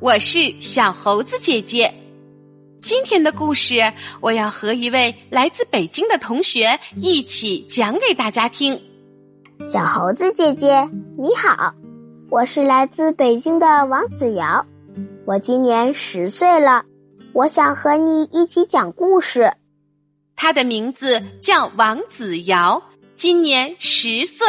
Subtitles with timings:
[0.00, 1.92] 我是小猴子姐姐。
[2.80, 8.80] 今天的故事，我要和一位来自北京的同学一起讲给大家听。
[9.68, 11.74] 小猴子姐姐，你好，
[12.30, 14.64] 我是来自北京的王子瑶，
[15.26, 16.84] 我今年十岁了，
[17.32, 19.52] 我想和你一起讲故事。
[20.36, 22.80] 他的名字叫王子瑶，
[23.16, 24.46] 今年十岁。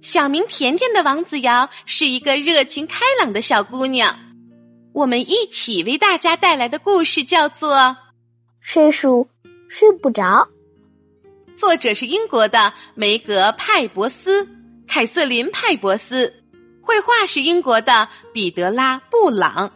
[0.00, 4.16] 小名甜甜的王子瑶是一个热情开朗的小姑娘。
[4.92, 7.74] 我们一起为大家带来的故事叫做
[8.60, 9.28] 《睡鼠
[9.68, 10.22] 睡不着》，
[11.56, 14.48] 作者是英国的梅格派博斯、
[14.88, 16.42] 凯瑟琳派博斯，
[16.80, 19.70] 绘画是英国的彼得拉布朗。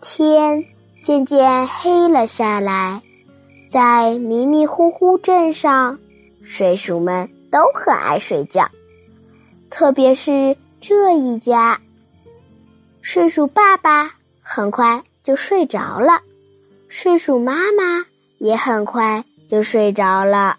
[0.00, 0.64] 天
[1.02, 3.02] 渐渐黑了下来，
[3.68, 5.98] 在迷迷糊糊镇上。
[6.46, 8.70] 睡鼠们都很爱睡觉，
[9.68, 11.78] 特别是这一家。
[13.02, 16.20] 睡鼠爸爸很快就睡着了，
[16.88, 18.06] 睡鼠妈妈
[18.38, 20.56] 也很快就睡着了。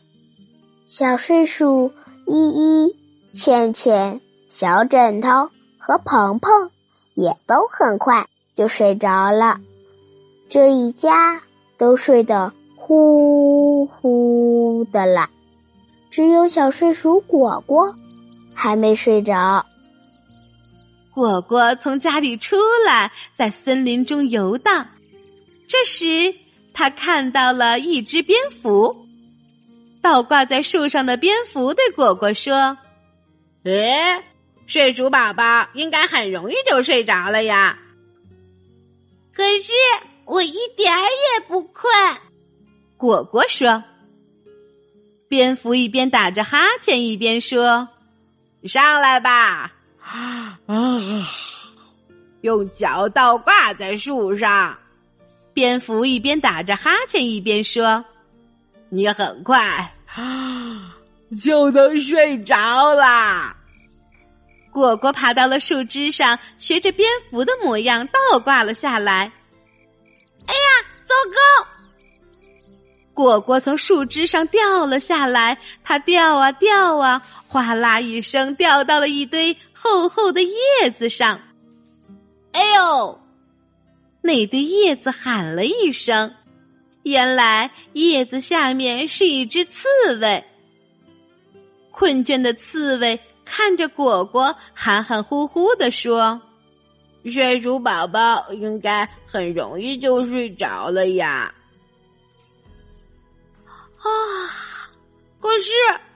[0.86, 1.92] 小睡鼠
[2.26, 2.96] 依依、
[3.34, 6.70] 倩倩、小枕头和鹏鹏
[7.16, 9.60] 也都很快就睡着了。
[10.50, 11.42] 这一家
[11.78, 15.30] 都睡得呼呼的了。
[16.18, 17.94] 只有小睡鼠果果
[18.52, 19.64] 还没睡着。
[21.14, 22.56] 果果从家里出
[22.88, 24.88] 来，在森林中游荡。
[25.68, 26.34] 这时，
[26.74, 29.06] 他看到了一只蝙蝠，
[30.02, 32.76] 倒挂在树上的蝙蝠对果果说
[33.66, 34.24] ：“诶，
[34.66, 37.78] 睡鼠宝宝应该很容易就睡着了呀。”
[39.32, 39.72] 可是
[40.26, 41.94] 我一点儿也不困。
[42.98, 43.84] 果果说。
[45.28, 47.88] 蝙蝠一边打着哈欠，一边说
[48.64, 50.58] ：“上来吧，啊，
[52.42, 54.78] 用脚倒挂在树上。”
[55.54, 58.04] 蝙蝠一边打着哈欠，一边说
[58.90, 60.96] ：“你很快啊
[61.42, 63.54] 就能睡着啦。”
[64.72, 69.32] 果果爬到了树枝上，学着蝙蝠的模样倒挂了下来。
[70.46, 71.68] 哎呀，糟糕！
[73.18, 81.40] 果果从树枝上掉了下来，它掉啊掉啊，哗啦一声掉到了一堆厚厚的叶子上。
[82.52, 83.20] 哎呦！
[84.22, 86.32] 那堆叶子喊了一声，
[87.02, 89.88] 原来叶子下面是一只刺
[90.22, 90.44] 猬。
[91.90, 96.40] 困倦的刺猬看着果果，含含糊糊的说
[97.26, 101.52] ：“睡鼠宝宝应该很容易就睡着了呀。”
[104.00, 104.08] 啊！
[105.40, 105.72] 可是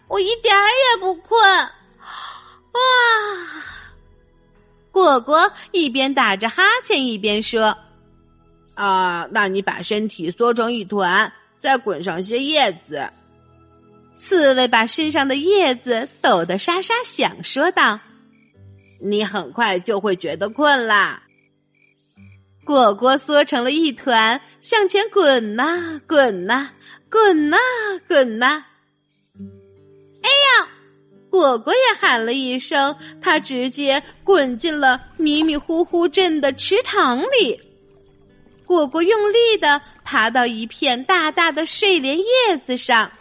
[0.08, 1.42] 我一点儿也不困。
[1.50, 2.80] 啊！
[4.92, 7.78] 果果一边打着哈欠一边说
[8.76, 13.10] ：“啊，那你把身体缩成一团，再滚上些叶子。”
[14.20, 18.00] 刺猬把身上的叶子抖得沙沙响，说道
[19.02, 21.24] ：“你很快就会觉得困啦。”
[22.64, 26.70] 果果缩成了一团，向前滚呐滚呐。
[27.12, 27.58] 滚呐，
[28.08, 28.64] 滚呐！
[30.24, 30.68] 哎呀，
[31.30, 37.60] 果果也喊了一声，他直接滚进了迷迷糊糊镇的池塘里。
[38.66, 43.12] 果果用力的爬到一片大大的睡莲叶子上，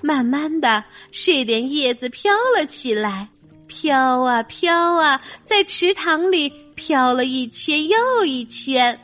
[0.00, 3.28] 慢慢的，睡莲叶子飘了起来，
[3.66, 8.98] 飘啊飘啊，在池塘里飘了一圈又一圈。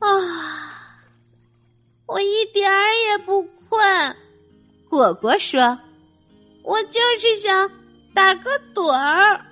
[0.00, 0.73] 啊！
[2.14, 4.16] 我一点儿也不困，
[4.88, 5.76] 果果说
[6.62, 7.68] ：“我就是想
[8.14, 9.44] 打个盹儿。”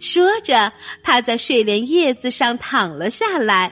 [0.00, 3.70] 说着，他在睡莲叶子上躺了下来。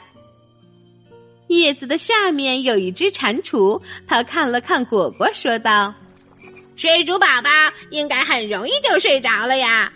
[1.49, 5.95] 叶子的下面有一只蟾蜍，他看了看果果，说道
[6.77, 7.49] ：“睡鼠宝宝
[7.89, 9.91] 应该很容易就睡着了呀。”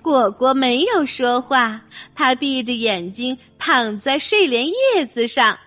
[0.00, 1.80] 果果没有说话，
[2.14, 5.58] 他闭着眼睛躺在睡莲叶子上。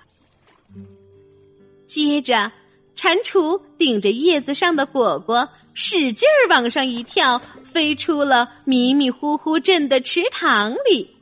[1.95, 2.51] 接着，
[2.93, 11.15] 蟾蜍顶着叶子上的果果，使劲儿往上一跳，飞出了迷迷糊糊镇的池塘里。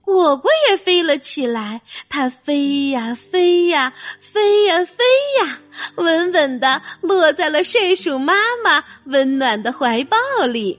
[0.00, 5.04] 果果也飞了起来，它飞呀飞呀飞呀飞
[5.42, 5.58] 呀，
[5.96, 8.32] 稳稳的落在了睡鼠妈
[8.64, 10.16] 妈温暖的怀抱
[10.46, 10.78] 里。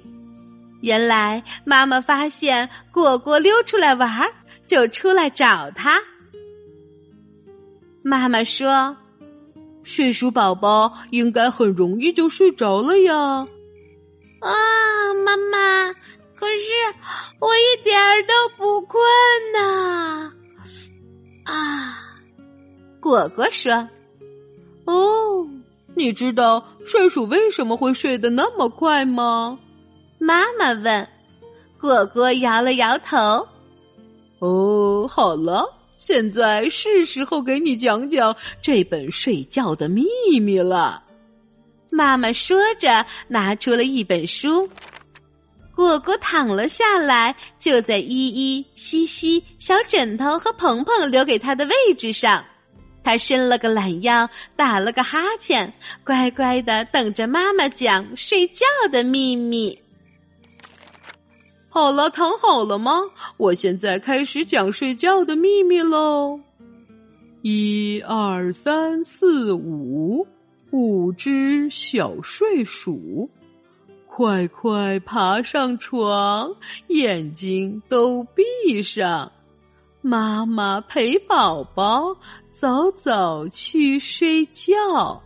[0.82, 4.34] 原来，妈妈发现果果溜出来玩儿，
[4.66, 6.02] 就出来找它。
[8.04, 8.96] 妈妈说
[9.84, 13.48] ：“睡鼠宝宝应该很容易就睡着了呀。”
[14.42, 15.94] 啊，妈妈，
[16.34, 16.72] 可是
[17.40, 19.02] 我一点儿都不困
[19.54, 20.32] 呐！
[21.46, 22.16] 啊，
[23.00, 23.72] 果果说
[24.86, 25.48] ：“哦，
[25.96, 29.60] 你知道睡鼠为什么会睡得那么快吗？”
[30.20, 31.08] 妈妈问。
[31.80, 33.18] 果果摇了摇头。
[34.38, 35.66] 哦，好了，
[36.04, 40.04] 现在是时候给你讲讲这本睡觉的秘
[40.42, 41.04] 密了。
[41.92, 44.68] 妈妈说着，拿出了一本书。
[45.76, 52.44] 果果躺了下来，就在依依、西西、小枕头和鹏鹏留给他的位置上。
[53.04, 55.72] 他伸了个懒腰，打了个哈欠，
[56.04, 59.80] 乖乖的等着妈妈讲睡觉的秘密。
[61.74, 63.00] 好了，躺好了吗？
[63.38, 66.38] 我现在开始讲睡觉的秘密喽。
[67.44, 70.28] 一二三四五，
[70.72, 73.30] 五只小睡鼠，
[74.06, 76.54] 快快爬上床，
[76.90, 79.32] 眼睛都闭上。
[80.02, 82.14] 妈妈陪宝宝
[82.52, 85.24] 早早去睡觉，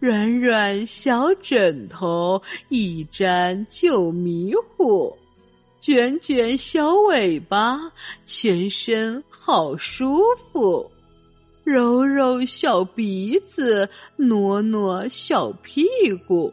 [0.00, 2.40] 软软小枕头
[2.70, 5.14] 一沾就迷糊。
[5.84, 7.78] 卷卷小尾巴，
[8.24, 10.90] 全身好舒服；
[11.62, 13.86] 揉揉小鼻子，
[14.16, 15.84] 挪挪小屁
[16.26, 16.50] 股。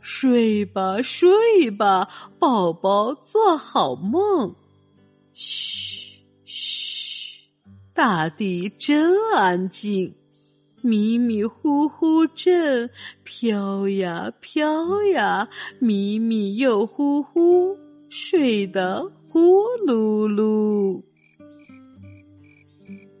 [0.00, 2.08] 睡吧，睡吧，
[2.38, 4.54] 宝宝做好梦。
[5.34, 7.42] 嘘嘘，
[7.92, 10.14] 大地真安静，
[10.80, 12.88] 迷迷糊糊阵
[13.22, 15.46] 飘呀飘呀，
[15.78, 17.76] 迷迷又糊糊。
[18.08, 21.02] 睡得呼噜噜，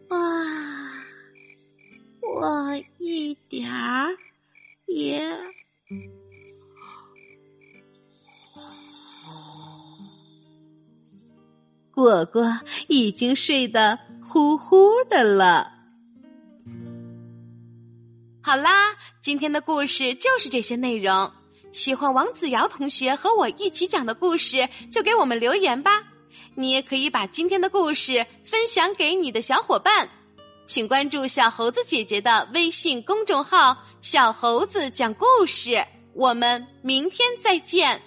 [0.08, 0.18] 哇！
[2.22, 4.16] 我一点儿
[4.86, 5.22] 也……
[11.90, 12.44] 果果
[12.88, 15.72] 已经睡得呼呼的了。
[18.42, 21.32] 好啦，今天的故事就是这些内容。
[21.76, 26.02] 喜欢王子瑶同学和我一起讲的故事，就给我们留言吧。
[26.54, 30.08] 你也可以把今天的故事分享给你的小伙伴，
[30.66, 35.84] 请关注小猴子姐姐的微信公众号“小猴子讲故事”。
[36.16, 38.00] 我们明天再见。